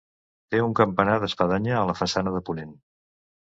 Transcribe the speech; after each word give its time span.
Té 0.53 0.61
un 0.67 0.71
campanar 0.79 1.17
d'espadanya 1.23 1.75
a 1.81 1.85
la 1.91 1.97
façana 2.01 2.35
de 2.39 2.43
ponent. 2.49 2.75